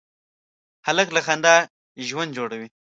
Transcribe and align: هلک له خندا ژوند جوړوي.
هلک 0.85 1.07
له 1.15 1.21
خندا 1.25 1.55
ژوند 2.07 2.31
جوړوي. 2.37 2.67